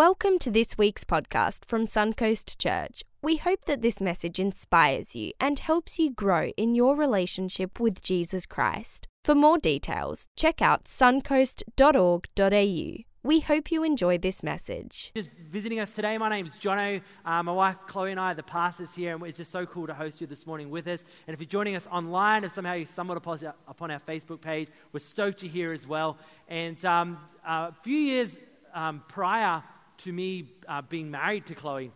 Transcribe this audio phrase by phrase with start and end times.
[0.00, 3.04] Welcome to this week's podcast from Suncoast Church.
[3.20, 8.00] We hope that this message inspires you and helps you grow in your relationship with
[8.00, 9.08] Jesus Christ.
[9.22, 13.04] For more details, check out suncoast.org.au.
[13.22, 15.12] We hope you enjoy this message.
[15.14, 17.02] Just visiting us today, my name is Jono.
[17.26, 19.86] Uh, my wife Chloe and I are the pastors here, and it's just so cool
[19.86, 21.04] to host you this morning with us.
[21.26, 25.00] And if you're joining us online, if somehow you stumbled upon our Facebook page, we're
[25.00, 26.16] stoked you're here as well.
[26.48, 28.40] And um, a few years
[28.72, 29.62] um, prior
[30.00, 31.92] to me uh, being married to Chloe.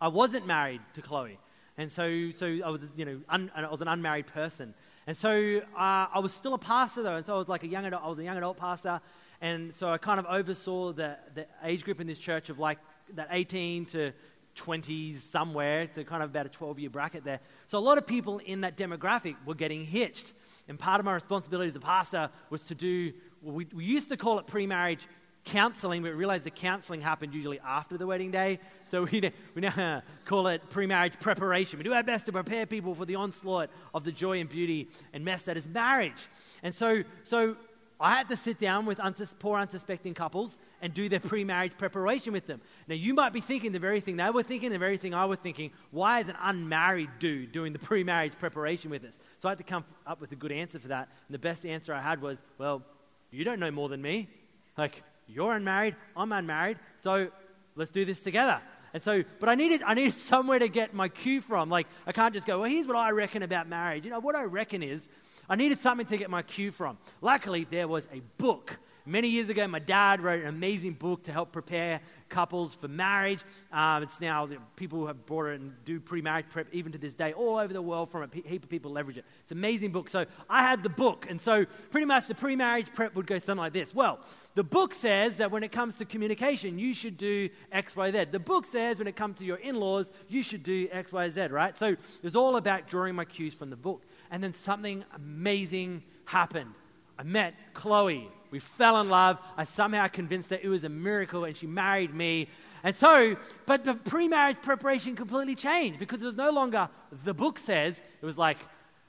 [0.00, 1.38] I wasn't married to Chloe.
[1.78, 4.74] And so, so I was, you know, un, I was an unmarried person.
[5.06, 7.16] And so uh, I was still a pastor though.
[7.16, 9.00] And so I was like a young adult, I was a young adult pastor.
[9.40, 12.78] And so I kind of oversaw the, the age group in this church of like
[13.14, 14.12] that 18 to
[14.54, 17.40] 20s somewhere to kind of about a 12 year bracket there.
[17.68, 20.34] So a lot of people in that demographic were getting hitched.
[20.68, 23.12] And part of my responsibility as a pastor was to do,
[23.42, 25.08] we, we used to call it pre marriage
[25.44, 28.58] counseling, but we realized the counseling happened usually after the wedding day.
[28.84, 29.20] So we,
[29.54, 31.78] we now uh, call it pre marriage preparation.
[31.78, 34.88] We do our best to prepare people for the onslaught of the joy and beauty
[35.12, 36.28] and mess that is marriage.
[36.62, 37.56] And so, so
[38.02, 41.78] I had to sit down with unsus- poor, unsuspecting couples and do their pre marriage
[41.78, 42.60] preparation with them.
[42.88, 45.24] Now, you might be thinking the very thing they were thinking, the very thing I
[45.24, 45.70] was thinking.
[45.92, 49.18] Why is an unmarried dude doing the pre marriage preparation with us?
[49.38, 51.08] So I had to come up with a good answer for that.
[51.28, 52.82] And the best answer I had was, well,
[53.30, 54.28] you don't know more than me.
[54.76, 57.30] Like, you're unmarried, I'm unmarried, so
[57.74, 58.60] let's do this together.
[58.94, 61.70] And so, but I needed, I needed somewhere to get my cue from.
[61.70, 64.04] Like, I can't just go, well, here's what I reckon about marriage.
[64.04, 65.08] You know, what I reckon is,
[65.48, 66.98] I needed something to get my cue from.
[67.20, 71.32] Luckily, there was a book Many years ago, my dad wrote an amazing book to
[71.32, 73.40] help prepare couples for marriage.
[73.72, 77.12] Um, it's now, people have brought it and do pre marriage prep even to this
[77.14, 79.24] day all over the world from a heap of people leverage it.
[79.42, 80.08] It's an amazing book.
[80.08, 81.26] So I had the book.
[81.28, 83.92] And so pretty much the pre marriage prep would go something like this.
[83.92, 84.20] Well,
[84.54, 88.26] the book says that when it comes to communication, you should do X, Y, Z.
[88.30, 91.28] The book says when it comes to your in laws, you should do X, Y,
[91.28, 91.76] Z, right?
[91.76, 94.04] So it was all about drawing my cues from the book.
[94.30, 96.74] And then something amazing happened.
[97.18, 99.38] I met Chloe we fell in love.
[99.56, 102.48] I somehow convinced her it was a miracle and she married me.
[102.84, 103.36] And so,
[103.66, 106.88] but the pre marriage preparation completely changed because it was no longer
[107.24, 108.58] the book says, it was like,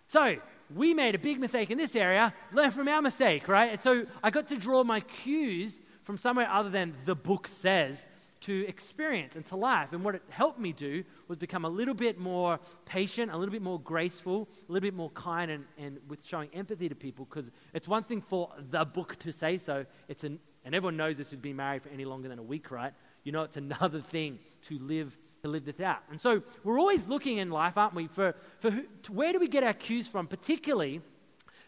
[0.07, 0.37] so
[0.73, 3.73] we made a big mistake in this area, learn from our mistake, right?
[3.73, 8.07] And so I got to draw my cues from somewhere other than the book says
[8.43, 9.93] to experience and to life.
[9.93, 13.51] And what it helped me do was become a little bit more patient, a little
[13.51, 17.25] bit more graceful, a little bit more kind, and, and with showing empathy to people.
[17.25, 21.17] Because it's one thing for the book to say so, it's an, and everyone knows
[21.17, 22.93] this who's been married for any longer than a week, right?
[23.23, 25.99] You know, it's another thing to live to live this out.
[26.09, 29.49] And so we're always looking in life, aren't we, for, for who, where do we
[29.49, 31.01] get our cues from, particularly,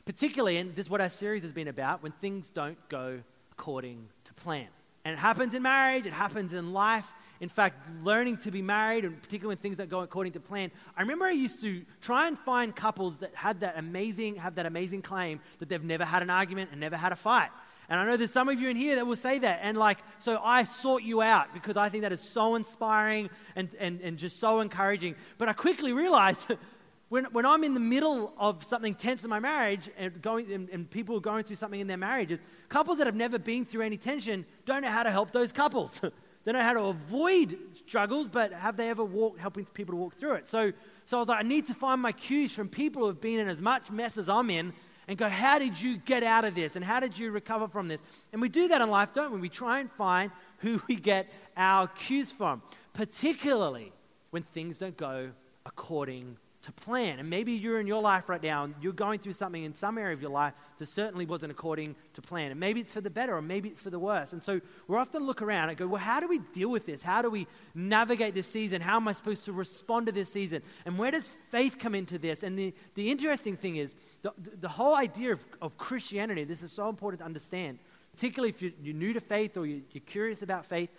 [0.06, 3.19] particularly, and this is what our series has been about, when things don't go
[3.52, 4.68] according to plan.
[5.06, 7.14] And it happens in marriage, it happens in life.
[7.40, 10.72] In fact, learning to be married, and particularly when things don't go according to plan.
[10.98, 14.66] I remember I used to try and find couples that had that amazing, have that
[14.66, 17.50] amazing claim that they've never had an argument and never had a fight.
[17.88, 19.60] And I know there's some of you in here that will say that.
[19.62, 23.70] And like, so I sought you out because I think that is so inspiring and,
[23.80, 25.16] and, and just so encouraging.
[25.38, 26.48] But I quickly realized
[27.10, 30.70] when, when I'm in the middle of something tense in my marriage and, going, and,
[30.70, 33.84] and, people are going through something in their marriages, couples that have never been through
[33.84, 36.02] any tension don't know how to help those couples.
[36.44, 40.16] they know how to avoid struggles, but have they ever walked helping people to walk
[40.16, 40.48] through it?
[40.48, 40.74] So,
[41.06, 43.40] so I was like, I need to find my cues from people who have been
[43.40, 44.74] in as much mess as I'm in
[45.08, 46.76] and go, how did you get out of this?
[46.76, 48.02] And how did you recover from this?
[48.34, 49.40] And we do that in life, don't we?
[49.40, 52.64] We try and find who we get our cues from,
[52.94, 53.92] particularly
[54.32, 55.30] when things don't go
[55.68, 57.20] according to plan.
[57.20, 60.00] And maybe you're in your life right now and you're going through something in some
[60.00, 62.50] area of your life that certainly wasn't according to plan.
[62.50, 64.34] And maybe it's for the better or maybe it's for the worse.
[64.34, 67.03] And so we're often look around and go, well, how do we deal with this?
[67.03, 67.46] How do we
[67.76, 68.81] navigate this season?
[68.81, 70.64] How am I supposed to respond to this season?
[70.88, 72.42] And where does faith come into this?
[72.42, 76.72] And the, the interesting thing is, the, the whole idea of, of Christianity, this is
[76.72, 77.78] so important to understand,
[78.12, 80.90] particularly if you're, you're new to faith or you're, you're curious about faith,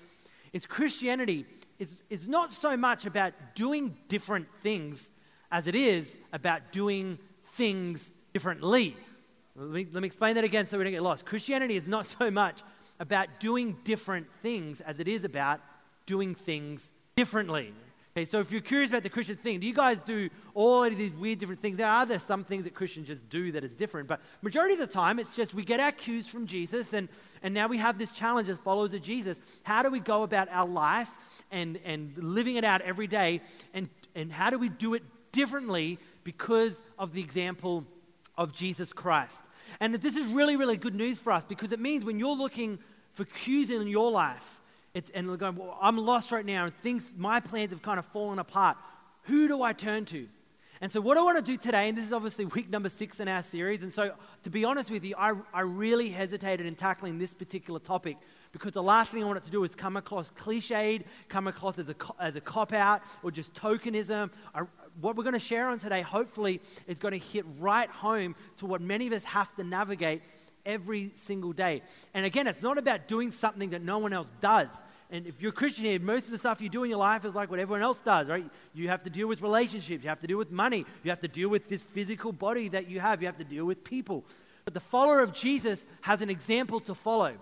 [0.52, 1.44] is Christianity
[1.80, 5.10] is, is not so much about doing different things
[5.50, 7.18] as it is about doing
[7.54, 8.96] things differently.
[9.54, 11.24] Let me, let me explain that again so we don't get lost.
[11.24, 12.62] Christianity is not so much
[12.98, 15.60] about doing different things as it is about
[16.06, 17.72] doing things differently.
[18.16, 20.96] Okay, so if you're curious about the Christian thing, do you guys do all of
[20.96, 21.76] these weird different things?
[21.76, 24.80] There are there some things that Christians just do that is different, but majority of
[24.80, 27.10] the time it's just we get our cues from Jesus, and,
[27.42, 29.38] and now we have this challenge as followers of Jesus.
[29.64, 31.10] How do we go about our life
[31.50, 33.42] and, and living it out every day,
[33.74, 35.02] and, and how do we do it
[35.36, 37.84] differently because of the example
[38.36, 39.42] of Jesus Christ.
[39.80, 42.78] And this is really, really good news for us because it means when you're looking
[43.12, 44.60] for cues in your life,
[45.14, 48.38] and going, well, I'm lost right now, and things, my plans have kind of fallen
[48.38, 48.78] apart.
[49.24, 50.26] Who do I turn to?
[50.80, 53.20] And so, what I want to do today, and this is obviously week number six
[53.20, 54.12] in our series, and so
[54.42, 58.16] to be honest with you, I, I really hesitated in tackling this particular topic
[58.52, 61.88] because the last thing I wanted to do is come across cliched, come across as
[61.88, 64.30] a, as a cop out, or just tokenism.
[64.54, 64.62] I,
[65.00, 68.66] what we're going to share on today, hopefully, is going to hit right home to
[68.66, 70.22] what many of us have to navigate
[70.64, 71.82] every single day.
[72.12, 74.82] And again, it's not about doing something that no one else does.
[75.10, 77.24] And if you're a Christian here, most of the stuff you do in your life
[77.24, 78.44] is like what everyone else does, right?
[78.74, 81.28] You have to deal with relationships, you have to deal with money, you have to
[81.28, 84.24] deal with this physical body that you have, you have to deal with people.
[84.64, 87.34] But the follower of Jesus has an example to follow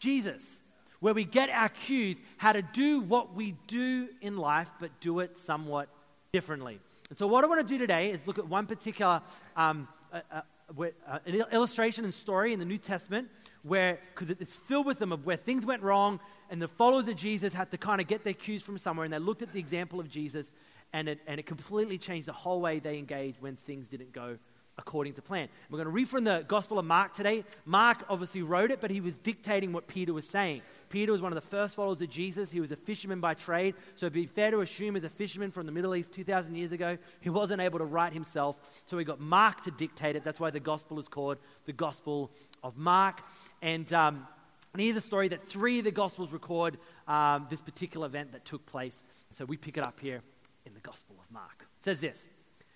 [0.00, 0.60] Jesus,
[0.98, 5.20] where we get our cues how to do what we do in life, but do
[5.20, 5.88] it somewhat
[6.32, 6.80] differently.
[7.12, 9.20] And so, what I want to do today is look at one particular
[9.54, 10.40] um, uh, uh,
[10.80, 13.28] uh, an illustration and story in the New Testament
[13.62, 17.16] where, because it's filled with them of where things went wrong and the followers of
[17.16, 19.58] Jesus had to kind of get their cues from somewhere and they looked at the
[19.58, 20.54] example of Jesus
[20.94, 24.38] and it, and it completely changed the whole way they engaged when things didn't go
[24.78, 25.48] according to plan.
[25.68, 27.44] We're going to read from the Gospel of Mark today.
[27.66, 30.62] Mark obviously wrote it, but he was dictating what Peter was saying.
[30.92, 32.52] Peter was one of the first followers of Jesus.
[32.52, 33.74] He was a fisherman by trade.
[33.94, 36.70] So it'd be fair to assume, as a fisherman from the Middle East 2,000 years
[36.70, 38.56] ago, he wasn't able to write himself.
[38.84, 40.22] So he got Mark to dictate it.
[40.22, 42.30] That's why the Gospel is called the Gospel
[42.62, 43.22] of Mark.
[43.60, 43.92] And.
[43.92, 44.28] Um,
[44.74, 48.46] and here's a story that three of the Gospels record um, this particular event that
[48.46, 49.04] took place.
[49.32, 50.22] So we pick it up here
[50.64, 51.66] in the Gospel of Mark.
[51.78, 52.26] It says this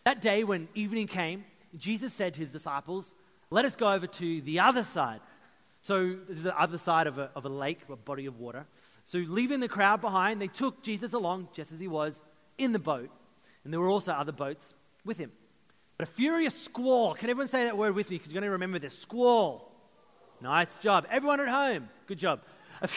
[0.05, 3.15] That day when evening came, Jesus said to his disciples,
[3.49, 5.21] Let us go over to the other side.
[5.87, 8.67] So, this is the other side of a, of a lake, a body of water.
[9.05, 12.23] So, leaving the crowd behind, they took Jesus along, just as he was,
[12.59, 13.09] in the boat.
[13.63, 14.75] And there were also other boats
[15.05, 15.31] with him.
[15.97, 18.17] But a furious squall, can everyone say that word with me?
[18.17, 19.71] Because you're going to remember this squall.
[20.41, 21.07] Nice job.
[21.09, 22.41] Everyone at home, good job.
[22.83, 22.89] A,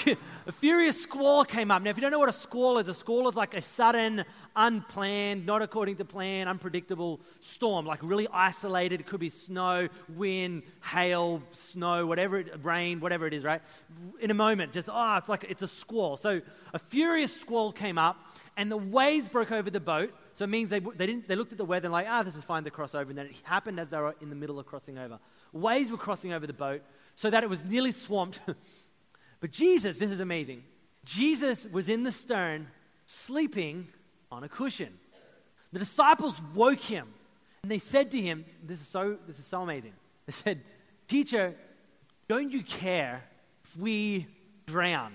[0.47, 1.81] a, furious squall came up.
[1.81, 4.25] Now, if you don't know what a squall is, a squall is like a sudden,
[4.55, 8.99] unplanned, not according to plan, unpredictable storm, like really isolated.
[8.99, 13.61] It could be snow, wind, hail, snow, whatever, it, rain, whatever it is, right?
[14.19, 16.17] In a moment, just, oh, it's like it's a squall.
[16.17, 16.41] So
[16.73, 18.17] a furious squall came up,
[18.57, 20.13] and the waves broke over the boat.
[20.33, 22.23] So it means they, they, didn't, they looked at the weather and like, ah, oh,
[22.23, 23.09] this is fine to cross over.
[23.09, 25.19] And then it happened as they were in the middle of crossing over.
[25.53, 26.81] Waves were crossing over the boat
[27.15, 28.41] so that it was nearly swamped.
[29.39, 30.63] but Jesus, this is amazing.
[31.05, 32.67] Jesus was in the stern,
[33.05, 33.87] sleeping
[34.31, 34.93] on a cushion.
[35.71, 37.07] The disciples woke him
[37.63, 39.93] and they said to him, This is so, this is so amazing.
[40.25, 40.61] They said,
[41.07, 41.55] Teacher,
[42.27, 43.23] don't you care
[43.63, 44.27] if we
[44.65, 45.13] drown?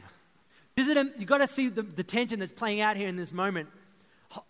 [0.76, 3.68] You've got to see the, the tension that's playing out here in this moment.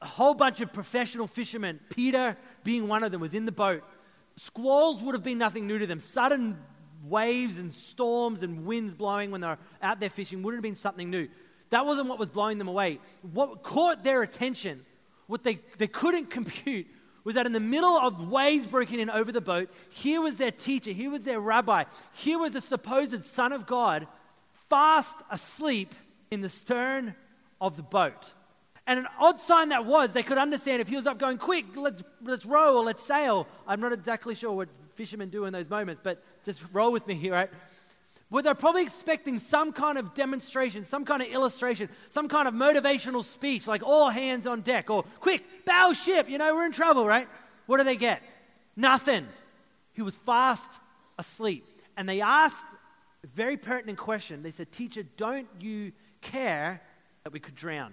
[0.01, 3.85] A whole bunch of professional fishermen, Peter being one of them, was in the boat.
[4.37, 6.01] Squalls would have been nothing new to them.
[6.01, 6.59] Sudden
[7.09, 11.11] waves and storms and winds blowing when they're out there fishing wouldn't have been something
[11.11, 11.29] new.
[11.71, 13.01] That wasn't what was blowing them away.
[13.23, 14.85] What caught their attention,
[15.27, 16.87] what they, they couldn't compute,
[17.25, 20.51] was that in the middle of waves breaking in over the boat, here was their
[20.51, 24.07] teacher, here was their rabbi, here was the supposed Son of God,
[24.69, 25.95] fast asleep
[26.31, 27.15] in the stern
[27.61, 28.35] of the boat.
[28.87, 31.65] And an odd sign that was, they could understand if he was up going, quick,
[31.75, 33.47] let's, let's row or let's sail.
[33.67, 37.15] I'm not exactly sure what fishermen do in those moments, but just roll with me
[37.15, 37.51] here, right?
[38.31, 42.55] Well, they're probably expecting some kind of demonstration, some kind of illustration, some kind of
[42.55, 46.73] motivational speech, like all hands on deck, or quick, bow ship, you know, we're in
[46.73, 47.29] trouble, right?
[47.67, 48.23] What do they get?
[48.77, 49.29] Nothing.
[49.93, 50.71] He was fast
[51.19, 51.65] asleep.
[51.97, 52.65] And they asked
[53.23, 54.43] a very pertinent question.
[54.43, 56.83] They said, Teacher, don't you care
[57.23, 57.93] that we could drown?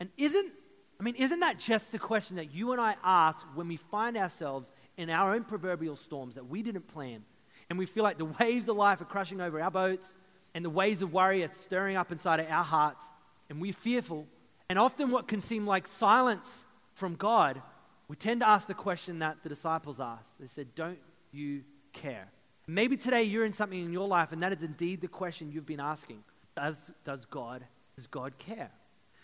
[0.00, 0.52] And isn't,
[0.98, 4.16] I mean, isn't that just the question that you and I ask when we find
[4.16, 7.24] ourselves in our own proverbial storms that we didn't plan.
[7.70, 10.16] And we feel like the waves of life are crushing over our boats
[10.54, 13.08] and the waves of worry are stirring up inside of our hearts.
[13.48, 14.26] And we're fearful.
[14.68, 17.60] And often, what can seem like silence from God,
[18.08, 20.38] we tend to ask the question that the disciples asked.
[20.38, 20.98] They said, Don't
[21.32, 22.28] you care?
[22.66, 25.66] Maybe today you're in something in your life, and that is indeed the question you've
[25.66, 26.22] been asking.
[26.54, 27.64] Does, does God
[27.96, 28.70] does God care?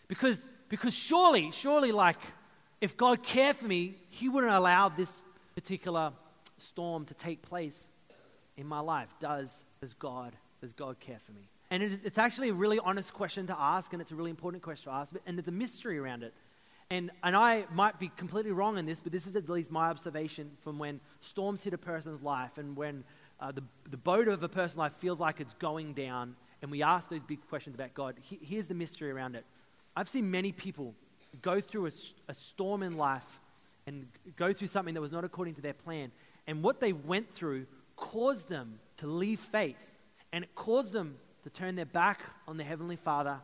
[0.06, 2.18] Because, because surely, surely, like,
[2.80, 5.20] if God cared for me, He wouldn't allow this
[5.58, 6.12] particular
[6.56, 7.88] storm to take place
[8.56, 9.08] in my life?
[9.18, 11.48] Does, does, God, does God care for me?
[11.72, 14.62] And it, it's actually a really honest question to ask, and it's a really important
[14.62, 16.32] question to ask, and there's a mystery around it.
[16.90, 19.88] And, and I might be completely wrong in this, but this is at least my
[19.88, 23.02] observation from when storms hit a person's life and when
[23.40, 26.84] uh, the, the boat of a person's life feels like it's going down, and we
[26.84, 28.14] ask those big questions about God.
[28.22, 29.44] He, here's the mystery around it.
[29.96, 30.94] I've seen many people
[31.42, 31.90] go through a,
[32.28, 33.40] a storm in life
[33.88, 36.12] and go through something that was not according to their plan.
[36.46, 37.66] And what they went through
[37.96, 39.76] caused them to leave faith.
[40.32, 43.40] And it caused them to turn their back on their Heavenly Father,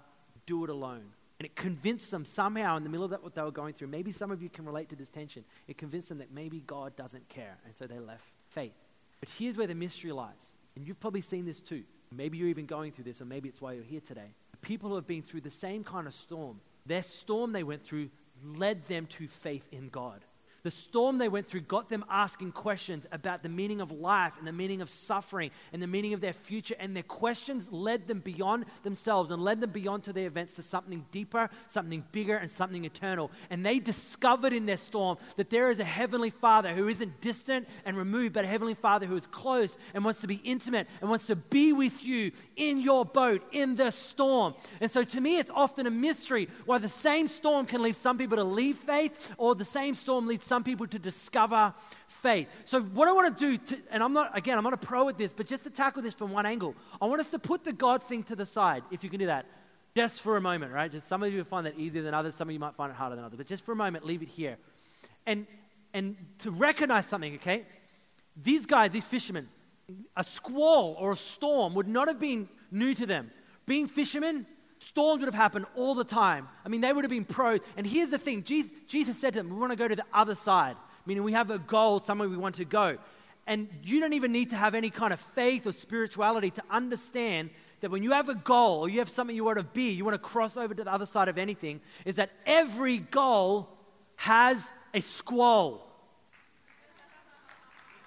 [0.46, 1.04] do it alone.
[1.38, 3.88] And it convinced them somehow in the middle of that, what they were going through.
[3.88, 5.44] Maybe some of you can relate to this tension.
[5.66, 7.56] It convinced them that maybe God doesn't care.
[7.64, 8.74] And so they left faith.
[9.20, 10.52] But here's where the mystery lies.
[10.76, 11.84] And you've probably seen this too.
[12.12, 14.34] Maybe you're even going through this, or maybe it's why you're here today.
[14.60, 18.10] People who have been through the same kind of storm, their storm they went through
[18.42, 20.20] led them to faith in God.
[20.64, 24.46] The storm they went through got them asking questions about the meaning of life and
[24.46, 26.74] the meaning of suffering and the meaning of their future.
[26.80, 30.62] And their questions led them beyond themselves and led them beyond to their events to
[30.62, 33.30] something deeper, something bigger, and something eternal.
[33.50, 37.68] And they discovered in their storm that there is a heavenly Father who isn't distant
[37.84, 41.10] and removed, but a heavenly Father who is close and wants to be intimate and
[41.10, 44.54] wants to be with you in your boat, in the storm.
[44.80, 48.16] And so to me, it's often a mystery why the same storm can leave some
[48.16, 51.74] people to leave faith or the same storm leads some people to discover
[52.06, 52.48] faith.
[52.64, 55.08] So, what I want to do, to, and I'm not, again, I'm not a pro
[55.08, 57.64] at this, but just to tackle this from one angle, I want us to put
[57.64, 59.46] the God thing to the side, if you can do that,
[59.96, 60.90] just for a moment, right?
[60.90, 62.96] Just some of you find that easier than others, some of you might find it
[62.96, 64.56] harder than others, but just for a moment, leave it here.
[65.26, 65.46] And,
[65.92, 67.64] and to recognize something, okay?
[68.36, 69.48] These guys, these fishermen,
[70.16, 73.30] a squall or a storm would not have been new to them.
[73.66, 74.46] Being fishermen,
[74.84, 76.46] Storms would have happened all the time.
[76.62, 77.60] I mean, they would have been pros.
[77.78, 80.34] And here's the thing Jesus, said to them, We want to go to the other
[80.34, 80.76] side,
[81.06, 82.98] meaning we have a goal, somewhere we want to go.
[83.46, 87.48] And you don't even need to have any kind of faith or spirituality to understand
[87.80, 90.04] that when you have a goal or you have something you want to be, you
[90.04, 93.70] want to cross over to the other side of anything, is that every goal
[94.16, 95.90] has a squall.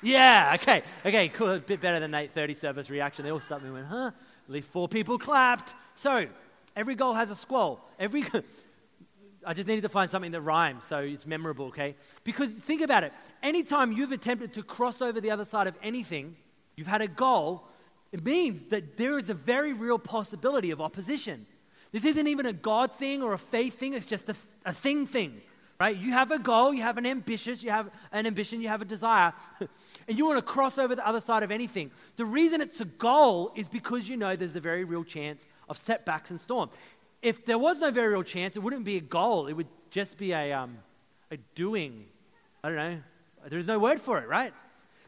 [0.03, 1.51] Yeah, okay, okay, cool.
[1.53, 3.25] A bit better than 8:30 service reaction.
[3.25, 4.11] They all stopped me and went, huh?
[4.47, 5.73] At least four people clapped.
[5.95, 6.27] So,
[6.77, 7.83] Every goal has a squall.
[7.99, 8.23] Every
[9.43, 11.95] I just needed to find something that rhymes so it's memorable, okay?
[12.23, 13.13] Because think about it.
[13.41, 16.35] Anytime you've attempted to cross over the other side of anything,
[16.75, 17.63] you've had a goal,
[18.11, 21.47] it means that there is a very real possibility of opposition.
[21.91, 25.07] This isn't even a God thing or a faith thing, it's just a, a thing
[25.07, 25.41] thing.
[25.79, 25.95] Right?
[25.95, 28.85] You have a goal, you have an ambitious, you have an ambition, you have a
[28.85, 29.33] desire,
[30.07, 31.91] and you want to cross over the other side of anything.
[32.17, 35.77] The reason it's a goal is because you know there's a very real chance of
[35.77, 36.73] setbacks and storms.
[37.21, 39.47] If there was no very real chance, it wouldn't be a goal.
[39.47, 40.77] It would just be a, um,
[41.31, 42.05] a doing.
[42.63, 42.99] I don't know.
[43.49, 44.53] There's no word for it, right?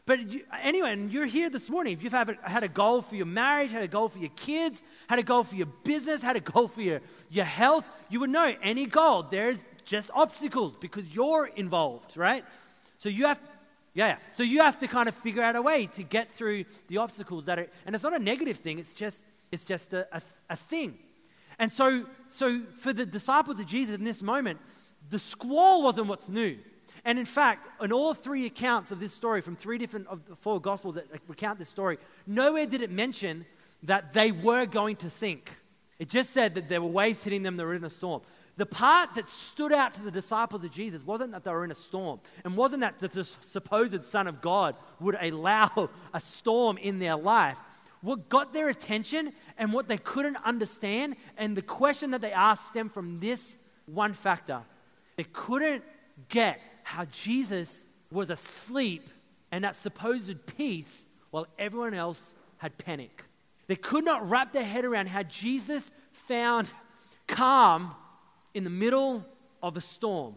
[0.06, 1.92] But you, anyway, and you're here this morning.
[1.92, 4.30] If you've had a, had a goal for your marriage, had a goal for your
[4.34, 7.00] kids, had a goal for your business, had a goal for your,
[7.30, 12.44] your health, you would know any goal, there's just obstacles because you're involved, right?
[12.98, 13.40] So you have,
[13.94, 14.16] yeah, yeah.
[14.32, 17.46] So you have to kind of figure out a way to get through the obstacles
[17.46, 18.78] that are, and it's not a negative thing.
[18.78, 20.98] It's just it's just a, a, a thing.
[21.58, 24.58] And so, so for the disciples of Jesus in this moment,
[25.10, 26.56] the squall wasn't what's new.
[27.04, 30.36] And in fact, in all three accounts of this story, from three different of the
[30.36, 33.46] four gospels that recount this story, nowhere did it mention
[33.82, 35.50] that they were going to sink.
[35.98, 38.22] It just said that there were waves hitting them, they were in a storm.
[38.56, 41.70] The part that stood out to the disciples of Jesus wasn't that they were in
[41.70, 46.98] a storm, and wasn't that the supposed Son of God would allow a storm in
[46.98, 47.58] their life
[48.02, 52.68] what got their attention and what they couldn't understand, and the question that they asked
[52.68, 54.62] stemmed from this one factor.
[55.16, 55.84] They couldn't
[56.28, 59.08] get how Jesus was asleep
[59.52, 63.24] and that supposed peace while everyone else had panic.
[63.66, 66.72] They could not wrap their head around how Jesus found
[67.26, 67.94] calm
[68.54, 69.24] in the middle
[69.62, 70.34] of a storm.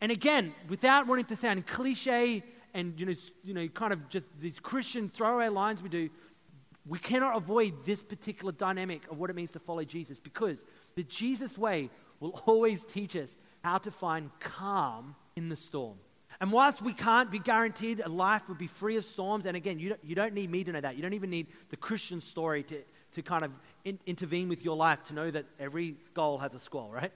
[0.00, 4.26] And again, without wanting to sound cliche and you know, you know, kind of just
[4.40, 6.10] these Christian throwaway lines we do,
[6.86, 10.64] we cannot avoid this particular dynamic of what it means to follow Jesus because
[10.96, 15.96] the Jesus way will always teach us how to find calm in the storm.
[16.40, 19.78] And whilst we can't be guaranteed a life will be free of storms, and again,
[19.78, 20.96] you don't, you don't need me to know that.
[20.96, 23.52] You don't even need the Christian story to, to kind of
[23.84, 27.12] in, intervene with your life to know that every goal has a squall, right?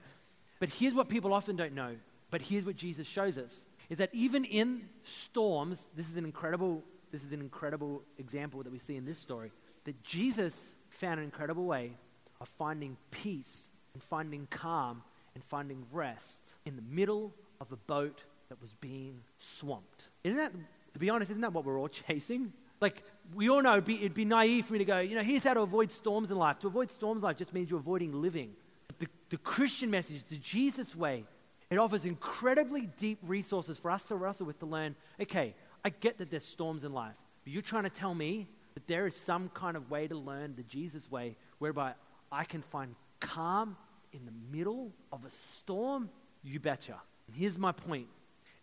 [0.59, 1.95] But here's what people often don't know,
[2.31, 6.83] but here's what Jesus shows us is that even in storms, this is an incredible
[7.11, 9.51] this is an incredible example that we see in this story
[9.85, 11.93] that Jesus found an incredible way
[12.41, 15.03] of finding peace and finding calm
[15.35, 20.09] and finding rest in the middle of a boat that was being swamped.
[20.23, 20.51] Isn't that,
[20.93, 22.53] to be honest, isn't that what we're all chasing?
[22.81, 25.23] Like, we all know it'd be, it'd be naive for me to go, you know,
[25.23, 26.59] here's how to avoid storms in life.
[26.59, 28.53] To avoid storms in life just means you're avoiding living.
[28.99, 31.25] The, the Christian message, the Jesus way,
[31.69, 36.17] it offers incredibly deep resources for us to wrestle with to learn okay, I get
[36.17, 39.49] that there's storms in life, but you're trying to tell me that there is some
[39.49, 41.93] kind of way to learn the Jesus way whereby
[42.31, 43.77] I can find calm
[44.13, 46.09] in the middle of a storm?
[46.43, 46.99] You betcha.
[47.27, 48.07] And here's my point.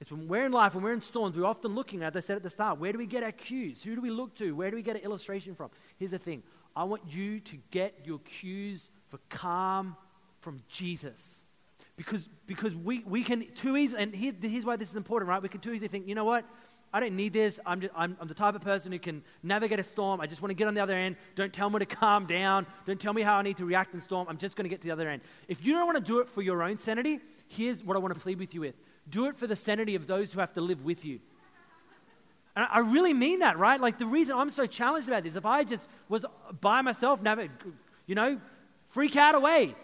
[0.01, 2.37] It's when we're in life, when we're in storms, we're often looking, as I said
[2.37, 3.83] at the start, where do we get our cues?
[3.83, 4.55] Who do we look to?
[4.55, 5.71] Where do we get an illustration from?
[5.99, 6.43] Here's the thing
[6.75, 9.97] I want you to get your cues for calm
[10.41, 11.45] from Jesus.
[11.97, 15.43] Because, because we, we can too easily, and here, here's why this is important, right?
[15.43, 16.45] We can too easily think, you know what?
[16.93, 17.61] I don't need this.
[17.67, 20.21] I'm, just, I'm, I'm the type of person who can navigate a storm.
[20.21, 21.17] I just want to get on the other end.
[21.35, 22.67] Don't tell me to calm down.
[22.87, 24.27] Don't tell me how I need to react in storm.
[24.29, 25.23] I'm just going to get to the other end.
[25.49, 28.15] If you don't want to do it for your own sanity, here's what I want
[28.15, 28.75] to plead with you with
[29.09, 31.21] do it for the sanity of those who have to live with you.
[32.57, 33.81] And I really mean that, right?
[33.81, 36.25] Like the reason I'm so challenged about this, if I just was
[36.61, 37.49] by myself, never,
[38.07, 38.41] you know,
[38.89, 39.75] freak out away.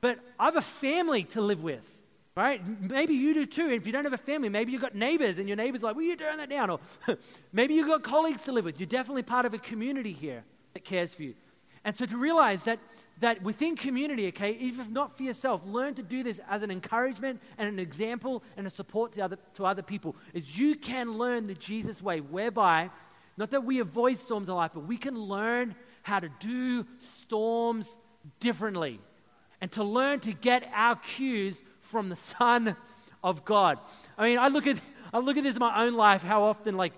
[0.00, 1.99] But I have a family to live with
[2.36, 2.62] right?
[2.80, 3.68] Maybe you do too.
[3.70, 6.04] If you don't have a family, maybe you've got neighbors and your neighbor's like, well,
[6.04, 6.70] you turn that down.
[6.70, 6.80] Or
[7.52, 8.78] maybe you've got colleagues to live with.
[8.78, 10.44] You're definitely part of a community here
[10.74, 11.34] that cares for you.
[11.84, 12.78] And so to realize that,
[13.20, 16.70] that within community, okay, even if not for yourself, learn to do this as an
[16.70, 21.16] encouragement and an example and a support to other, to other people, is you can
[21.16, 22.90] learn the Jesus way, whereby,
[23.38, 27.96] not that we avoid storms of life, but we can learn how to do storms
[28.40, 29.00] differently
[29.60, 32.76] and to learn to get our cues from the Son
[33.22, 33.78] of God.
[34.16, 34.80] I mean, I look at,
[35.12, 36.92] I look at this in my own life, how often, like,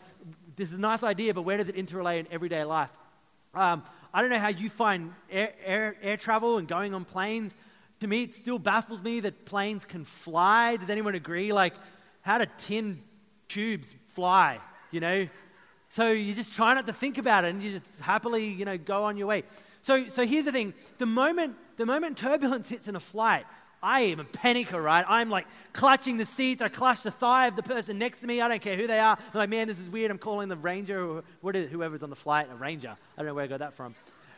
[0.57, 2.93] this is a nice idea, but where does it interrelate in everyday life?
[3.55, 3.83] Um,
[4.15, 7.57] I don't know how you find air, air, air travel and going on planes.
[8.01, 10.77] To me, it still baffles me that planes can fly.
[10.77, 11.53] Does anyone agree?
[11.53, 11.75] Like,
[12.21, 13.03] how do tin
[13.49, 14.59] tubes fly?
[14.91, 15.29] You know?
[15.89, 18.79] So you just try not to think about it and you just happily, you know,
[18.79, 19.45] go on your way.
[19.83, 23.45] So, so here's the thing the moment, the moment turbulence hits in a flight,
[23.83, 25.05] I am a panicker, right?
[25.09, 26.63] I'm like clutching the seats.
[26.63, 28.41] I clutch the thigh of the person next to me.
[28.41, 29.19] I don't care who they are.
[29.19, 30.11] I'm like, man, this is weird.
[30.11, 32.91] I'm calling the ranger or what is, whoever's on the flight, a ranger.
[32.91, 33.97] I don't know where I got that from.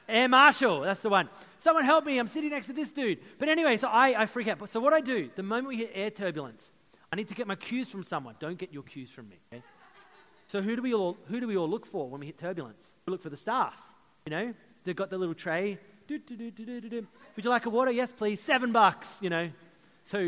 [0.09, 1.29] Air Marshal, that's the one.
[1.61, 2.19] Someone help me.
[2.19, 3.19] I'm sitting next to this dude.
[3.38, 4.67] But anyway, so I, I freak out.
[4.69, 6.73] So what I do, the moment we hit air turbulence,
[7.12, 8.35] I need to get my cues from someone.
[8.38, 9.37] Don't get your cues from me.
[9.53, 9.62] Okay?
[10.47, 12.95] So who do we all who do we all look for when we hit turbulence?
[13.07, 13.81] We look for the staff.
[14.26, 17.90] You know, they've got the little tray Would you like a water?
[17.90, 18.40] Yes, please.
[18.40, 19.50] Seven bucks, you know.
[20.04, 20.18] So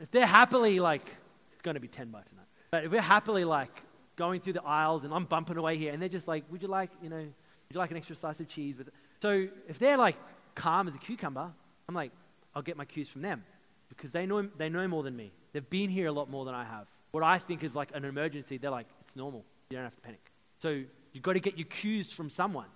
[0.00, 1.04] if they're happily like,
[1.52, 2.46] it's going to be 10 bucks tonight.
[2.70, 3.82] But if we're happily like
[4.16, 6.68] going through the aisles and I'm bumping away here and they're just like, would you
[6.68, 8.94] like, you know, would you like an extra slice of cheese with it?
[9.20, 10.16] So if they're like
[10.54, 11.50] calm as a cucumber,
[11.88, 12.12] I'm like,
[12.54, 13.44] I'll get my cues from them
[13.88, 15.32] because they know, they know more than me.
[15.52, 16.86] They've been here a lot more than I have.
[17.12, 19.44] What I think is like an emergency, they're like, it's normal.
[19.70, 20.32] You don't have to panic.
[20.58, 22.68] So you've got to get your cues from someone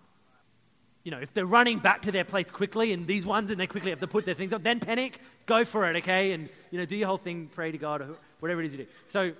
[1.06, 3.68] you know, if they're running back to their place quickly and these ones and they
[3.68, 6.32] quickly have to put their things up, then panic, go for it, okay?
[6.32, 8.78] And, you know, do your whole thing, pray to God, or whatever it is you
[8.78, 8.86] do.
[9.06, 9.32] So,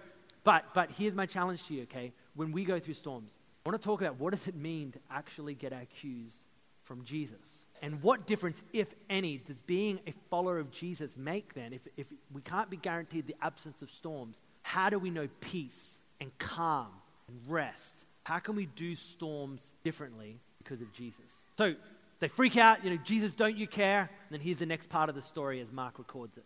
[0.45, 2.13] but, but here's my challenge to you, okay?
[2.37, 5.01] When we go through storms, I want to talk about what does it mean to
[5.11, 6.47] actually get our cues
[6.85, 7.67] from Jesus?
[7.83, 11.73] And what difference, if any, does being a follower of Jesus make then?
[11.73, 15.99] If, if we can't be guaranteed the absence of storms, how do we know peace
[16.21, 16.93] and calm
[17.27, 18.05] and rest?
[18.23, 21.46] How can we do storms differently because of Jesus?
[21.57, 21.75] So
[22.19, 24.01] they freak out, you know, Jesus, don't you care?
[24.01, 26.45] And then here's the next part of the story as Mark records it.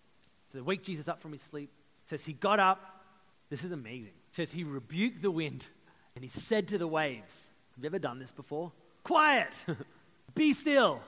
[0.50, 1.70] So they wake Jesus up from his sleep.
[2.06, 3.04] Says he got up.
[3.50, 4.12] This is amazing.
[4.32, 5.68] Says he rebuked the wind
[6.14, 8.72] and he said to the waves, Have you ever done this before?
[9.04, 9.52] Quiet!
[10.34, 11.00] Be still.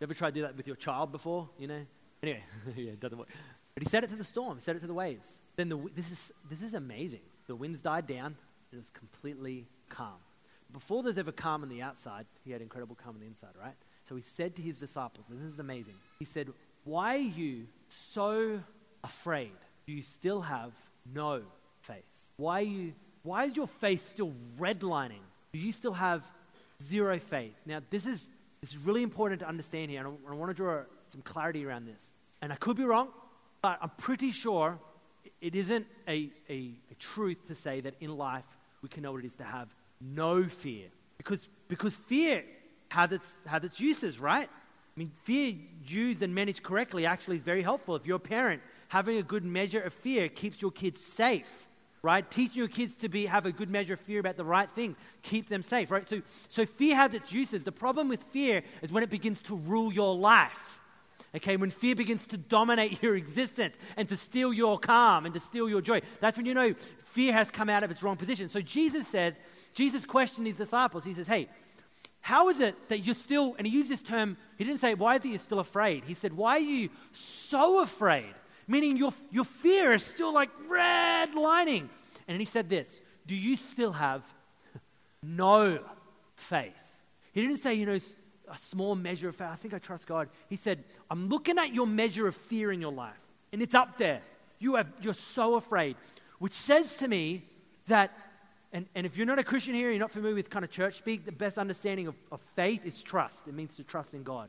[0.00, 1.48] You ever tried to do that with your child before?
[1.58, 1.86] You know?
[2.22, 2.42] Anyway,
[2.76, 3.28] yeah, it doesn't work.
[3.74, 5.38] But he said it to the storm, he said it to the waves.
[5.56, 7.20] Then the, this, is, this is amazing.
[7.46, 8.36] The winds died down and
[8.72, 10.18] it was completely calm
[10.72, 13.74] before there's ever calm on the outside, he had incredible calm on the inside, right?
[14.04, 15.94] So he said to his disciples, and this is amazing.
[16.18, 16.48] He said,
[16.84, 18.60] Why are you so
[19.04, 19.52] afraid?
[19.86, 20.72] Do you still have
[21.12, 21.42] no
[21.82, 22.04] faith?
[22.36, 25.22] Why are you why is your faith still redlining?
[25.52, 26.24] Do you still have
[26.82, 27.54] zero faith?
[27.64, 28.28] Now, this is
[28.60, 31.64] this is really important to understand here, and I, I want to draw some clarity
[31.64, 32.12] around this.
[32.40, 33.08] And I could be wrong,
[33.60, 34.78] but I'm pretty sure
[35.40, 38.44] it isn't a, a, a truth to say that in life
[38.82, 39.68] we can know what it is to have
[40.02, 40.86] no fear.
[41.16, 42.44] Because, because fear
[42.88, 44.48] had its, had its uses, right?
[44.48, 45.54] I mean, fear
[45.86, 47.96] used and managed correctly actually is very helpful.
[47.96, 51.68] If you're a parent, having a good measure of fear keeps your kids safe,
[52.02, 52.28] right?
[52.30, 54.96] Teaching your kids to be, have a good measure of fear about the right things,
[55.22, 56.06] keep them safe, right?
[56.06, 57.64] So, so fear has its uses.
[57.64, 60.80] The problem with fear is when it begins to rule your life.
[61.34, 65.40] Okay, when fear begins to dominate your existence and to steal your calm and to
[65.40, 68.48] steal your joy, that's when you know fear has come out of its wrong position.
[68.48, 69.38] So Jesus says,
[69.74, 71.04] Jesus questioned his disciples.
[71.04, 71.48] He says, Hey,
[72.20, 75.16] how is it that you're still, and he used this term, he didn't say, Why
[75.16, 76.04] are you still afraid?
[76.04, 78.32] He said, Why are you so afraid?
[78.68, 81.90] Meaning your, your fear is still like red lining.
[82.28, 84.22] And he said this Do you still have
[85.22, 85.80] no
[86.36, 86.72] faith?
[87.32, 87.98] He didn't say, you know,
[88.48, 89.48] a small measure of faith.
[89.50, 90.28] I think I trust God.
[90.48, 93.18] He said, I'm looking at your measure of fear in your life,
[93.52, 94.20] and it's up there.
[94.58, 95.96] You have, you're so afraid,
[96.38, 97.44] which says to me
[97.88, 98.16] that
[98.72, 100.96] and, and if you're not a Christian here, you're not familiar with kind of church
[100.96, 103.46] speak, the best understanding of, of faith is trust.
[103.46, 104.48] It means to trust in God.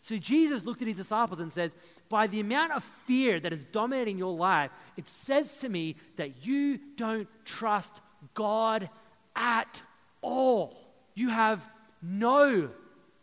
[0.00, 1.72] So Jesus looked at his disciples and said,
[2.08, 6.46] By the amount of fear that is dominating your life, it says to me that
[6.46, 8.00] you don't trust
[8.34, 8.90] God
[9.34, 9.82] at
[10.20, 10.76] all.
[11.14, 11.66] You have
[12.02, 12.70] no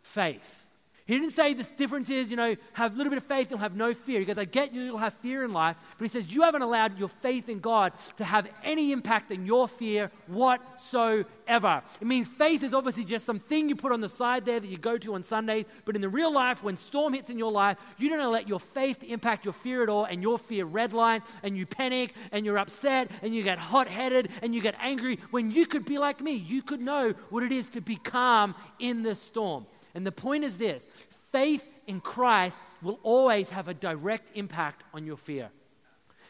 [0.02, 0.61] faith.
[1.04, 3.60] He didn't say the difference is, you know, have a little bit of faith and
[3.60, 4.20] have no fear.
[4.20, 5.76] He goes, I get you, you'll have fear in life.
[5.98, 9.44] But he says, you haven't allowed your faith in God to have any impact on
[9.44, 11.82] your fear whatsoever.
[12.00, 14.78] It means faith is obviously just something you put on the side there that you
[14.78, 15.64] go to on Sundays.
[15.84, 18.60] But in the real life, when storm hits in your life, you don't let your
[18.60, 20.04] faith impact your fear at all.
[20.04, 24.28] And your fear redline and you panic and you're upset and you get hot headed
[24.40, 26.34] and you get angry when you could be like me.
[26.34, 29.66] You could know what it is to be calm in the storm.
[29.94, 30.88] And the point is this
[31.32, 35.50] faith in Christ will always have a direct impact on your fear.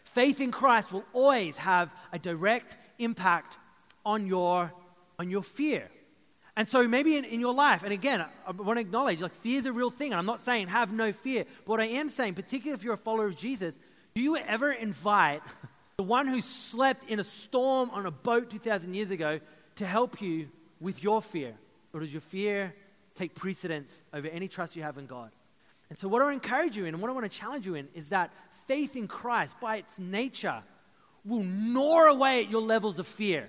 [0.05, 3.57] Faith in Christ will always have a direct impact
[4.05, 4.73] on your,
[5.19, 5.89] on your fear.
[6.55, 9.35] And so maybe in, in your life, and again, I, I want to acknowledge like
[9.37, 10.13] fear is a real thing.
[10.13, 11.45] And I'm not saying have no fear.
[11.65, 13.77] But what I am saying, particularly if you're a follower of Jesus,
[14.15, 15.43] do you ever invite
[15.97, 19.41] the one who slept in a storm on a boat 2,000 years ago
[19.77, 20.49] to help you
[20.81, 21.55] with your fear?
[21.95, 22.75] Or does your fear
[23.15, 25.31] take precedence over any trust you have in God.
[25.91, 27.89] And so, what I encourage you in and what I want to challenge you in
[27.95, 28.31] is that
[28.67, 30.63] faith in Christ, by its nature,
[31.25, 33.49] will gnaw away at your levels of fear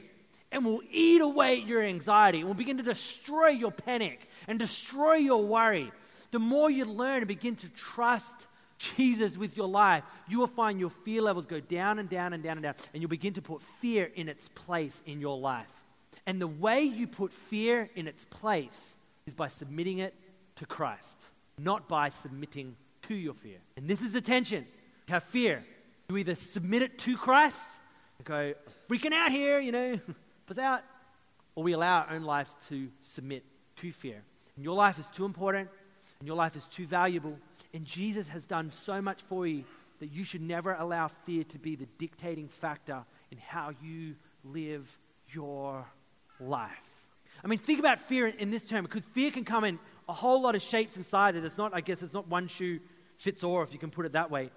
[0.52, 4.60] and will eat away at your anxiety and will begin to destroy your panic and
[4.60, 5.92] destroy your worry.
[6.32, 8.48] The more you learn and begin to trust
[8.78, 12.44] Jesus with your life, you will find your fear levels go down and down and
[12.44, 15.72] down and down, and you'll begin to put fear in its place in your life.
[16.26, 20.14] And the way you put fear in its place is by submitting it
[20.56, 21.22] to Christ,
[21.58, 23.58] not by submitting to your fear.
[23.78, 24.66] And this is the tension.
[25.08, 25.64] You have fear.
[26.10, 27.82] You either submit it to Christ
[28.18, 28.54] and go,
[28.90, 30.00] freaking out here, you know,
[30.48, 30.82] buzz out,
[31.56, 33.44] or we allow our own lives to submit
[33.78, 34.22] to fear.
[34.56, 35.70] And your life is too important
[36.20, 37.38] and your life is too valuable.
[37.74, 39.64] And Jesus has done so much for you
[40.00, 44.98] that you should never allow fear to be the dictating factor in how you live
[45.30, 45.86] your
[46.40, 46.93] life.
[47.44, 50.42] I mean, think about fear in, this term, because fear can come in a whole
[50.42, 51.44] lot of shapes inside it.
[51.44, 52.80] It's not, I guess, it's not one shoe
[53.18, 54.50] fits all, if you can put it that way.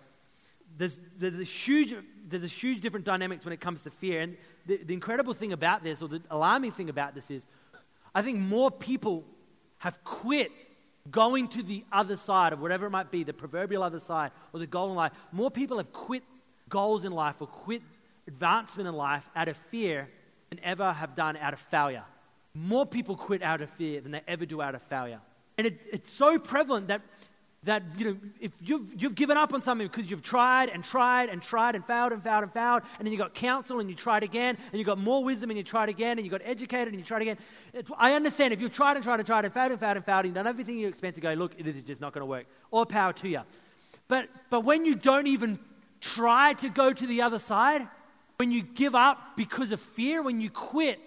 [0.76, 1.94] There's, there's, a huge,
[2.28, 4.20] there's a huge different dynamics when it comes to fear.
[4.20, 4.36] And
[4.66, 7.46] the, the incredible thing about this, or the alarming thing about this, is
[8.14, 9.24] I think more people
[9.78, 10.50] have quit
[11.10, 14.60] going to the other side of whatever it might be, the proverbial other side or
[14.60, 15.12] the goal in life.
[15.32, 16.24] More people have quit
[16.68, 17.82] goals in life or quit
[18.26, 20.08] advancement in life out of fear
[20.50, 22.04] than ever have done out of failure.
[22.56, 25.20] More people quit out of fear than they ever do out of failure.
[25.58, 27.02] And it, it's so prevalent that,
[27.64, 31.28] that you know, if you've, you've given up on something because you've tried and tried
[31.28, 33.94] and tried and failed and failed and failed, and then you got counsel and you
[33.94, 36.88] tried again, and you got more wisdom and you tried again, and you got educated
[36.88, 37.36] and you tried again.
[37.98, 40.24] I understand if you've tried and tried and tried and failed and failed and failed,
[40.24, 42.46] and done everything you expect to go, look, this is just not going to work.
[42.70, 43.40] All power to you.
[44.08, 45.58] But, but when you don't even
[46.00, 47.86] try to go to the other side,
[48.38, 51.00] when you give up because of fear, when you quit,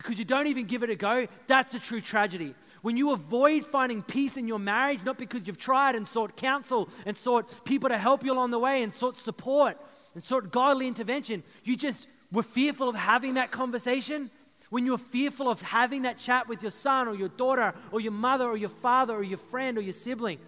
[0.00, 2.54] because you don't even give it a go, that's a true tragedy.
[2.80, 6.88] When you avoid finding peace in your marriage, not because you've tried and sought counsel
[7.04, 9.76] and sought people to help you along the way and sought support
[10.14, 14.30] and sought godly intervention, you just were fearful of having that conversation.
[14.70, 18.12] When you're fearful of having that chat with your son or your daughter or your
[18.12, 20.38] mother or your father or your friend or your sibling,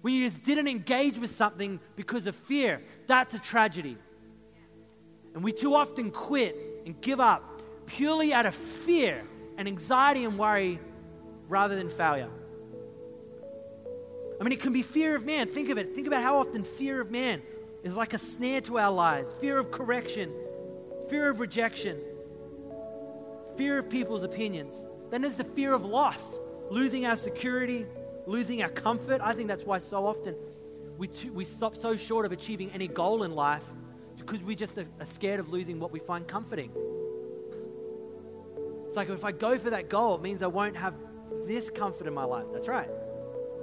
[0.00, 3.98] when you just didn't engage with something because of fear, that's a tragedy.
[5.34, 7.57] And we too often quit and give up
[7.88, 9.22] purely out of fear
[9.56, 10.78] and anxiety and worry
[11.48, 12.30] rather than failure.
[14.40, 15.48] I mean, it can be fear of man.
[15.48, 15.94] Think of it.
[15.94, 17.42] Think about how often fear of man
[17.82, 20.32] is like a snare to our lives fear of correction,
[21.08, 21.98] fear of rejection,
[23.56, 24.86] fear of people's opinions.
[25.10, 26.38] Then there's the fear of loss,
[26.70, 27.86] losing our security,
[28.26, 29.20] losing our comfort.
[29.24, 30.36] I think that's why so often
[30.98, 33.64] we, we stop so short of achieving any goal in life
[34.18, 36.70] because we just are, are scared of losing what we find comforting.
[38.88, 40.94] It's like if I go for that goal, it means I won't have
[41.44, 42.46] this comfort in my life.
[42.54, 42.88] That's right.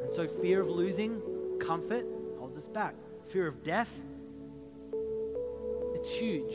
[0.03, 1.19] And so fear of losing
[1.59, 2.05] comfort
[2.37, 2.93] holds us back.
[3.25, 4.01] Fear of death,
[5.95, 6.53] it's huge.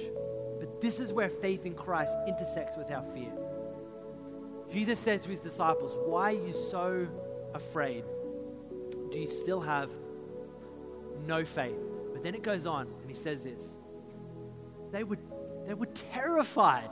[0.61, 3.33] But this is where faith in Christ intersects with our fear.
[4.73, 7.09] Jesus said to his disciples, Why are you so
[7.55, 8.05] afraid?
[9.11, 9.91] Do you still have
[11.27, 11.75] no faith?
[12.13, 13.79] But then it goes on and he says this.
[14.93, 15.19] They were,
[15.67, 16.91] they were terrified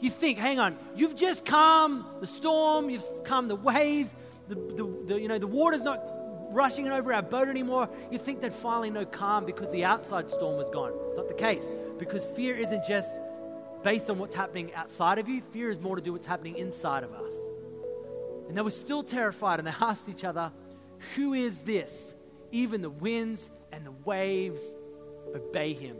[0.00, 4.14] you think, hang on, you've just calmed the storm, you've calmed the waves,
[4.48, 6.02] the, the, the, you know, the water's not
[6.50, 7.88] rushing over our boat anymore.
[8.10, 10.92] You think they'd finally know calm because the outside storm was gone.
[11.08, 13.08] It's not the case because fear isn't just
[13.82, 16.56] based on what's happening outside of you, fear is more to do with what's happening
[16.56, 17.32] inside of us.
[18.48, 20.52] And they were still terrified and they asked each other,
[21.14, 22.14] Who is this?
[22.50, 24.62] Even the winds and the waves
[25.34, 25.96] obey him.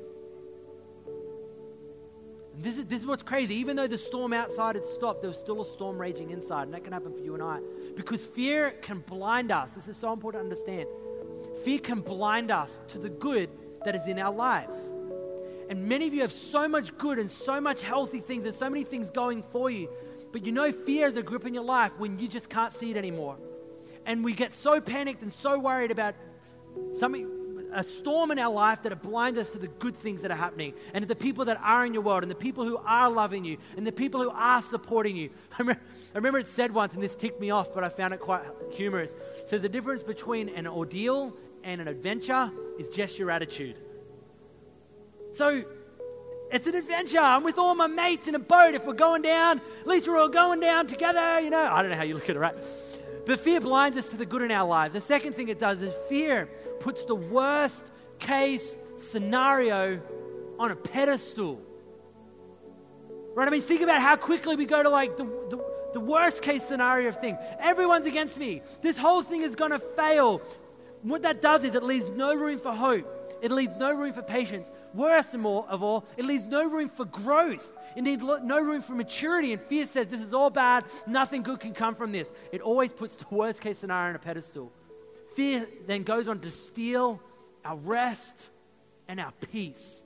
[2.62, 3.54] This is, this is what's crazy.
[3.54, 6.64] Even though the storm outside had stopped, there was still a storm raging inside.
[6.64, 7.60] And that can happen for you and I.
[7.96, 9.70] Because fear can blind us.
[9.70, 10.88] This is so important to understand.
[11.64, 13.48] Fear can blind us to the good
[13.86, 14.92] that is in our lives.
[15.70, 18.68] And many of you have so much good and so much healthy things and so
[18.68, 19.88] many things going for you.
[20.30, 22.90] But you know, fear is a grip in your life when you just can't see
[22.90, 23.38] it anymore.
[24.04, 26.14] And we get so panicked and so worried about
[26.92, 27.39] something,
[27.72, 30.36] a storm in our life that it blinds us to the good things that are
[30.36, 33.44] happening and the people that are in your world and the people who are loving
[33.44, 35.30] you and the people who are supporting you.
[35.52, 35.80] I remember,
[36.14, 38.42] I remember it said once, and this ticked me off, but I found it quite
[38.72, 39.14] humorous.
[39.46, 43.76] So the difference between an ordeal and an adventure is just your attitude.
[45.32, 45.64] So
[46.50, 47.20] it's an adventure.
[47.20, 48.74] I'm with all my mates in a boat.
[48.74, 51.68] If we're going down, at least we're all going down together, you know.
[51.70, 52.56] I don't know how you look at it, right?
[53.26, 54.94] But fear blinds us to the good in our lives.
[54.94, 56.48] The second thing it does is fear
[56.80, 60.00] puts the worst case scenario
[60.58, 61.60] on a pedestal.
[63.34, 63.46] Right?
[63.46, 66.62] I mean, think about how quickly we go to like the, the, the worst case
[66.62, 67.38] scenario of thing.
[67.58, 68.62] Everyone's against me.
[68.82, 70.42] This whole thing is going to fail.
[71.02, 73.19] What that does is it leaves no room for hope.
[73.42, 74.70] It leaves no room for patience.
[74.94, 77.76] Worse and more of all, it leaves no room for growth.
[77.96, 79.52] It Indeed, no room for maturity.
[79.52, 80.84] And fear says this is all bad.
[81.06, 82.32] Nothing good can come from this.
[82.52, 84.72] It always puts the worst case scenario on a pedestal.
[85.34, 87.20] Fear then goes on to steal
[87.64, 88.48] our rest
[89.08, 90.02] and our peace.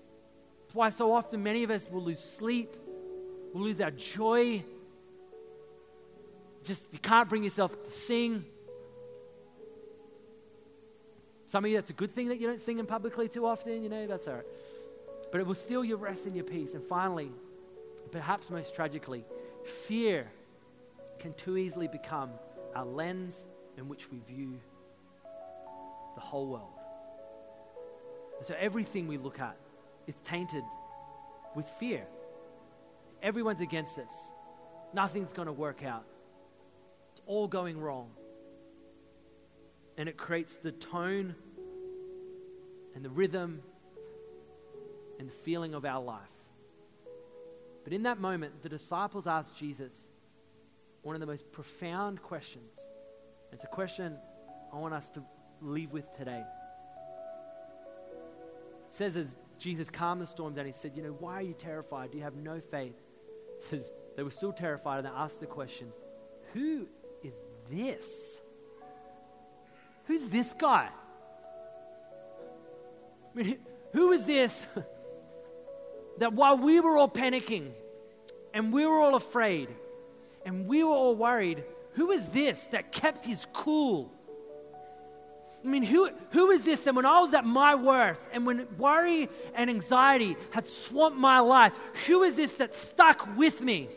[0.63, 2.77] That's why so often many of us will lose sleep,
[3.53, 4.65] we'll lose our joy.
[6.65, 8.45] Just you can't bring yourself to sing.
[11.55, 13.81] Some of you, that's a good thing that you don't sing in publicly too often,
[13.81, 14.45] you know, that's all right.
[15.31, 16.75] But it will steal your rest and your peace.
[16.75, 17.31] And finally,
[18.11, 19.25] perhaps most tragically,
[19.65, 20.27] fear
[21.21, 22.31] can too easily become
[22.75, 23.47] our lens
[23.79, 24.59] in which we view
[26.17, 26.73] the whole world.
[28.39, 29.57] And so everything we look at
[30.09, 30.65] is tainted
[31.55, 32.05] with fear.
[33.23, 34.33] Everyone's against us.
[34.93, 36.05] Nothing's going to work out.
[37.13, 38.11] It's all going wrong.
[39.97, 41.37] And it creates the tone
[42.95, 43.63] and the rhythm
[45.19, 46.21] and the feeling of our life.
[47.85, 50.13] But in that moment, the disciples asked Jesus
[51.03, 52.79] one of the most profound questions.
[53.53, 54.17] It's a question
[54.73, 55.23] I want us to
[55.61, 56.43] leave with today.
[58.89, 61.55] It says as Jesus calmed the storm down, he said, You know, why are you
[61.55, 62.11] terrified?
[62.11, 62.97] Do you have no faith?
[63.57, 65.93] It says they were still terrified and they asked the question,
[66.55, 66.89] Who
[67.23, 67.35] is
[67.71, 68.41] this?
[70.07, 70.89] Who's this guy?
[73.35, 73.59] I mean,
[73.93, 74.65] who is this
[76.19, 77.71] that while we were all panicking
[78.53, 79.69] and we were all afraid
[80.45, 84.13] and we were all worried, who is this that kept his cool?
[85.65, 88.67] I mean, who, who is this that when I was at my worst and when
[88.77, 91.73] worry and anxiety had swamped my life,
[92.07, 93.89] who is this that stuck with me?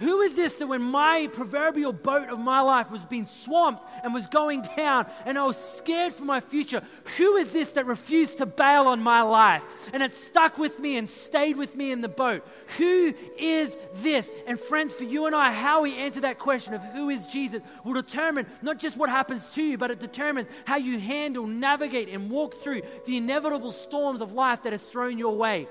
[0.00, 4.14] Who is this that when my proverbial boat of my life was being swamped and
[4.14, 6.82] was going down and I was scared for my future,
[7.18, 10.96] who is this that refused to bail on my life and it stuck with me
[10.96, 12.46] and stayed with me in the boat?
[12.78, 14.32] Who is this?
[14.46, 17.60] And friends, for you and I, how we answer that question of who is Jesus
[17.84, 22.08] will determine not just what happens to you, but it determines how you handle, navigate,
[22.08, 25.68] and walk through the inevitable storms of life that is thrown your way.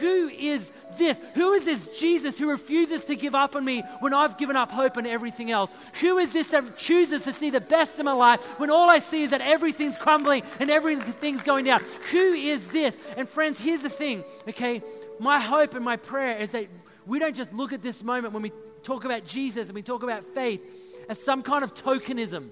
[0.00, 1.20] Who is this?
[1.34, 4.72] Who is this Jesus who refuses to give up on me when I've given up
[4.72, 5.70] hope and everything else?
[6.00, 9.00] Who is this that chooses to see the best in my life when all I
[9.00, 11.82] see is that everything's crumbling and everything's going down?
[12.10, 12.98] Who is this?
[13.16, 14.82] And friends, here's the thing, okay?
[15.18, 16.66] My hope and my prayer is that
[17.06, 20.02] we don't just look at this moment when we talk about Jesus and we talk
[20.02, 20.60] about faith
[21.08, 22.50] as some kind of tokenism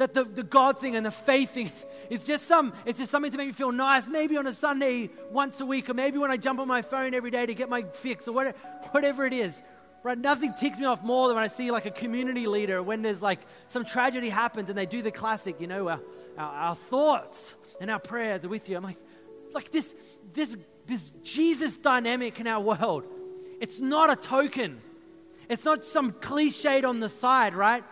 [0.00, 1.70] that the, the God thing and the faith thing
[2.08, 5.10] is just some, it's just something to make me feel nice, maybe on a Sunday
[5.30, 7.68] once a week, or maybe when I jump on my phone every day to get
[7.68, 8.56] my fix, or whatever,
[8.92, 9.62] whatever it is.
[10.02, 10.16] Right?
[10.16, 13.20] Nothing ticks me off more than when I see like a community leader when there's
[13.20, 16.00] like some tragedy happens and they do the classic, you know, our,
[16.38, 18.78] our, our thoughts and our prayers are with you.
[18.78, 18.96] I'm like,
[19.52, 19.94] like this,
[20.32, 23.04] this, this Jesus dynamic in our world.
[23.60, 24.80] It's not a token.
[25.50, 27.84] It's not some cliched on the side, right?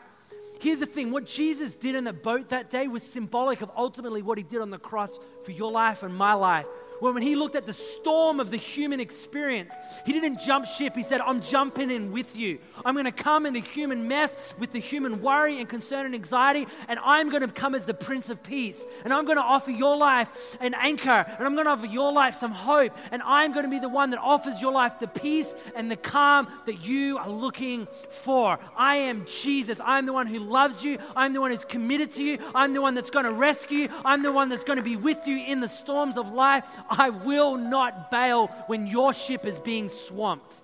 [0.61, 4.23] Here's the thing what Jesus did in the boat that day was symbolic of ultimately
[4.23, 6.67] what he did on the cross for your life and my life.
[7.01, 10.95] When, when he looked at the storm of the human experience, he didn't jump ship.
[10.97, 12.59] He said, I'm jumping in with you.
[12.85, 16.15] I'm going to come in the human mess with the human worry and concern and
[16.15, 18.85] anxiety, and I'm going to come as the Prince of Peace.
[19.05, 22.13] And I'm going to offer your life an anchor, and I'm going to offer your
[22.13, 25.09] life some hope, and I'm going to be the one that offers your life the
[25.09, 28.59] peace and the calm that you are looking for.
[28.77, 29.81] I am Jesus.
[29.85, 30.99] I'm the one who loves you.
[31.15, 32.39] I'm the one who's committed to you.
[32.55, 33.89] I'm the one that's going to rescue you.
[34.05, 36.65] I'm the one that's going to be with you in the storms of life.
[36.89, 40.63] I will not bail when your ship is being swamped.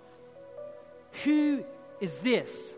[1.24, 1.64] Who
[2.00, 2.74] is this?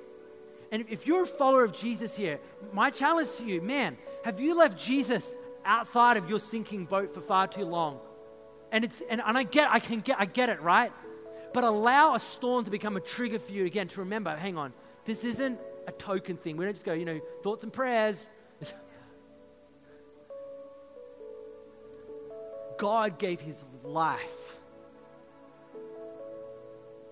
[0.73, 2.41] And if you're a follower of Jesus here,
[2.73, 7.21] my challenge to you, man, have you left Jesus outside of your sinking boat for
[7.21, 8.01] far too long?
[8.73, 10.93] And it's and, and I get I can get I get it, right?
[11.55, 14.73] But allow a storm to become a trigger for you again to remember, hang on,
[15.05, 16.57] this isn't a token thing.
[16.57, 18.29] We don't just go, you know, thoughts and prayers.
[22.79, 24.57] God gave his life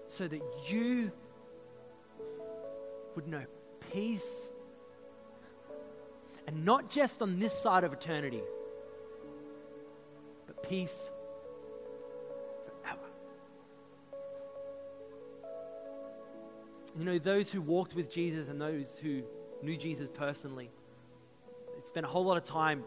[0.08, 1.10] so that you
[3.16, 3.44] would know
[3.92, 4.50] peace.
[6.46, 8.42] And not just on this side of eternity,
[10.46, 11.10] but peace
[12.82, 13.00] forever.
[16.98, 19.22] You know, those who walked with Jesus and those who
[19.62, 20.70] knew Jesus personally,
[21.84, 22.82] spent a whole lot of time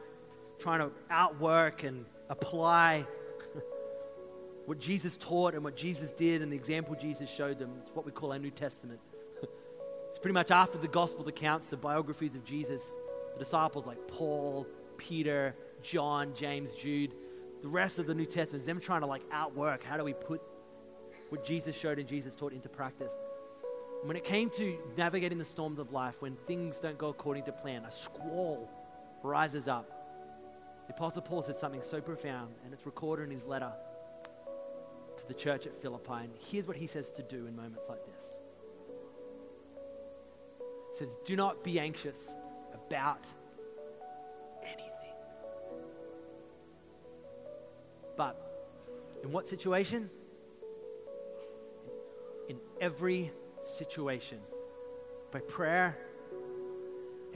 [0.59, 3.05] trying to outwork and apply
[4.65, 7.71] what Jesus taught and what Jesus did and the example Jesus showed them.
[7.81, 8.99] It's what we call our New Testament.
[10.09, 12.97] it's pretty much after the gospel accounts, the biographies of Jesus,
[13.33, 17.13] the disciples like Paul, Peter, John, James, Jude,
[17.61, 20.41] the rest of the New Testament, them trying to like outwork how do we put
[21.29, 23.13] what Jesus showed and Jesus taught into practice.
[24.03, 27.51] When it came to navigating the storms of life, when things don't go according to
[27.51, 28.69] plan, a squall
[29.23, 29.96] rises up
[30.87, 33.71] the Apostle Paul said something so profound, and it's recorded in his letter
[35.17, 36.13] to the church at Philippi.
[36.13, 38.39] And here's what he says to do in moments like this
[40.91, 42.35] He says, Do not be anxious
[42.73, 43.27] about
[44.63, 45.15] anything.
[48.15, 48.39] But
[49.23, 50.09] in what situation?
[52.47, 54.39] In every situation.
[55.31, 55.97] By prayer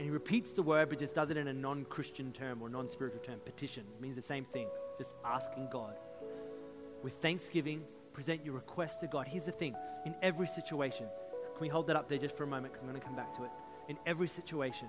[0.02, 2.68] and he repeats the word, but just does it in a non Christian term or
[2.68, 3.38] non spiritual term.
[3.44, 4.66] Petition it means the same thing,
[4.98, 5.94] just asking God.
[7.04, 9.28] With thanksgiving, present your request to God.
[9.28, 11.06] Here's the thing in every situation,
[11.54, 12.72] can we hold that up there just for a moment?
[12.72, 13.50] Because I'm going to come back to it.
[13.86, 14.88] In every situation,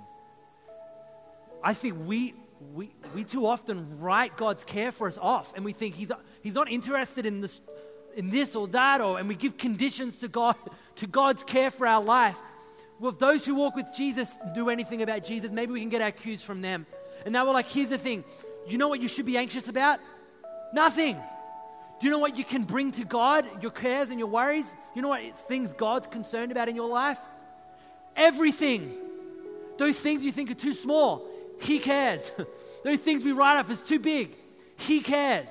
[1.63, 2.33] I think we,
[2.73, 6.09] we, we too often write God's care for us off, and we think he's,
[6.41, 7.61] he's not interested in this,
[8.15, 10.55] in this or that, or, and we give conditions to God,
[10.95, 12.39] to God's care for our life.
[12.99, 16.01] Well, if those who walk with Jesus do anything about Jesus, maybe we can get
[16.01, 16.85] our cues from them.
[17.25, 18.23] And they we're like, here's the thing.
[18.67, 19.99] You know what you should be anxious about?
[20.73, 21.15] Nothing.
[21.99, 24.73] Do you know what you can bring to God, your cares and your worries?
[24.95, 27.19] You know what things God's concerned about in your life?
[28.15, 28.93] Everything.
[29.77, 31.27] Those things you think are too small,
[31.61, 32.31] He cares.
[32.83, 34.35] Those things we write off as too big,
[34.77, 35.47] He cares.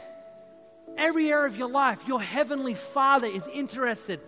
[0.97, 4.21] Every area of your life, your Heavenly Father is interested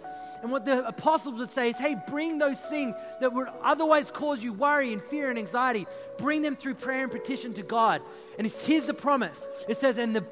[0.44, 4.44] and what the apostles would say is, hey, bring those things that would otherwise cause
[4.44, 5.86] you worry and fear and anxiety,
[6.18, 8.02] bring them through prayer and petition to God.
[8.36, 10.22] And here's the promise it says, and the,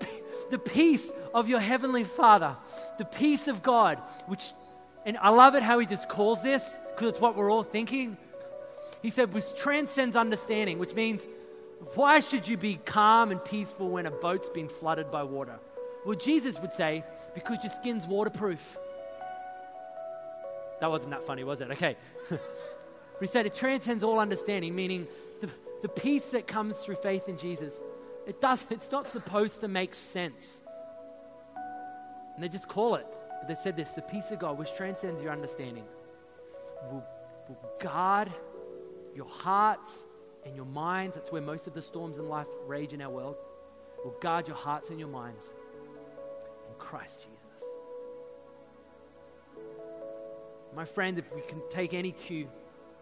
[0.51, 2.55] the peace of your heavenly Father,
[2.99, 4.53] the peace of God, which,
[5.07, 8.19] and I love it how he just calls this because it's what we're all thinking.
[9.01, 11.27] He said, which transcends understanding, which means,
[11.95, 15.59] why should you be calm and peaceful when a boat's been flooded by water?
[16.05, 17.03] Well, Jesus would say,
[17.35, 18.77] because your skin's waterproof.
[20.83, 21.71] That wasn't that funny, was it?
[21.71, 21.97] Okay.
[23.21, 25.07] he said it transcends all understanding, meaning
[25.41, 25.49] the,
[25.81, 27.81] the peace that comes through faith in Jesus.
[28.27, 30.61] It does, it's not supposed to make sense.
[32.35, 33.07] And they just call it.
[33.39, 35.85] But they said this the peace of God, which transcends your understanding,
[36.91, 37.05] will,
[37.49, 38.33] will guard
[39.15, 40.05] your hearts
[40.45, 41.15] and your minds.
[41.15, 43.37] That's where most of the storms in life rage in our world.
[44.05, 45.53] Will guard your hearts and your minds
[46.69, 47.32] in Christ Jesus.
[50.75, 52.49] My friend, if we can take any cue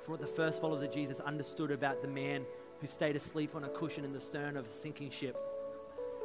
[0.00, 2.44] from what the first followers of Jesus understood about the man
[2.80, 5.36] who stayed asleep on a cushion in the stern of a sinking ship,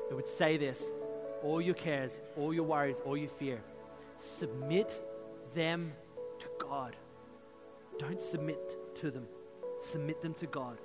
[0.09, 0.91] it would say this
[1.43, 3.61] all your cares, all your worries, all your fear,
[4.17, 4.99] submit
[5.53, 5.93] them
[6.39, 6.95] to God.
[7.99, 9.27] Don't submit to them,
[9.81, 10.79] submit them to God.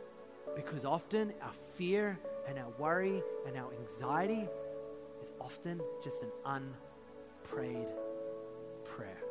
[0.55, 4.47] Because often our fear and our worry and our anxiety
[5.23, 7.89] is often just an unprayed
[8.85, 9.30] prayer.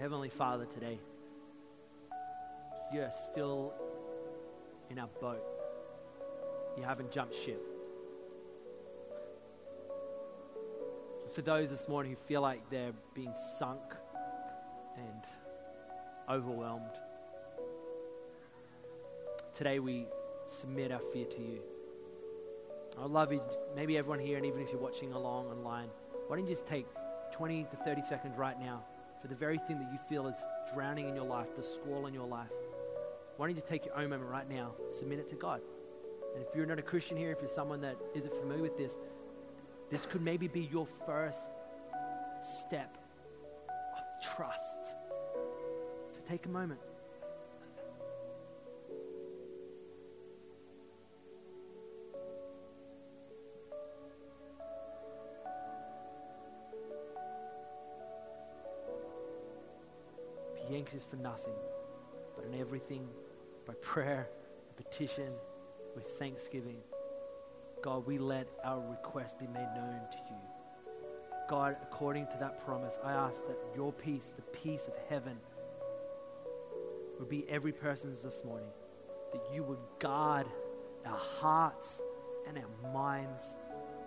[0.00, 0.98] Heavenly Father, today,
[2.90, 3.74] you're still
[4.88, 5.44] in our boat.
[6.78, 7.60] You haven't jumped ship.
[11.34, 13.82] For those this morning who feel like they're being sunk
[14.96, 15.22] and
[16.30, 16.96] overwhelmed,
[19.52, 20.06] today we
[20.46, 21.60] submit our fear to you.
[22.98, 23.42] I'd love you,
[23.76, 25.90] maybe everyone here, and even if you're watching along online,
[26.26, 26.86] why don't you just take
[27.32, 28.82] 20 to 30 seconds right now
[29.20, 30.40] for the very thing that you feel is
[30.74, 32.50] drowning in your life, the squall in your life?
[33.36, 35.60] Why don't you take your own moment right now, submit it to God?
[36.34, 38.98] And if you're not a Christian here, if you're someone that isn't familiar with this,
[39.90, 41.48] this could maybe be your first
[42.42, 42.96] step
[43.96, 44.78] of trust.
[46.08, 46.80] So take a moment.
[60.70, 61.54] Be anxious for nothing,
[62.36, 63.08] but in everything,
[63.66, 64.28] by prayer,
[64.76, 65.32] petition,
[65.96, 66.76] with thanksgiving.
[67.82, 70.36] God, we let our request be made known to you.
[71.48, 75.36] God, according to that promise, I ask that your peace, the peace of heaven,
[77.18, 78.70] would be every person's this morning.
[79.32, 80.46] That you would guard
[81.04, 82.00] our hearts
[82.46, 83.56] and our minds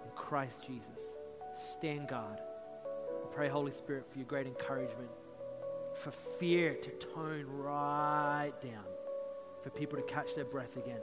[0.05, 1.17] in Christ Jesus.
[1.53, 2.39] Stand guard.
[2.85, 5.09] I pray, Holy Spirit, for your great encouragement,
[5.95, 8.85] for fear to tone right down,
[9.61, 10.99] for people to catch their breath again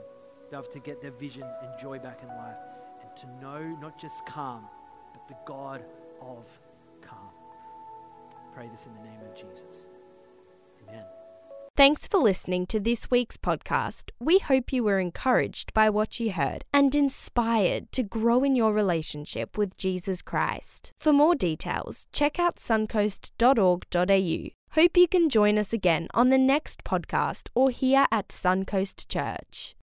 [0.51, 2.57] be able to get their vision and joy back in life,
[3.01, 4.67] and to know not just calm,
[5.13, 5.83] but the God
[6.21, 6.45] of
[7.01, 7.31] calm.
[8.53, 9.87] Pray this in the name of Jesus.
[10.87, 11.05] Amen.
[11.81, 14.11] Thanks for listening to this week's podcast.
[14.19, 18.71] We hope you were encouraged by what you heard and inspired to grow in your
[18.71, 20.91] relationship with Jesus Christ.
[20.99, 24.49] For more details, check out suncoast.org.au.
[24.79, 29.73] Hope you can join us again on the next podcast or here at Suncoast Church.